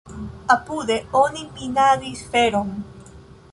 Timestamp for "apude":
0.55-0.97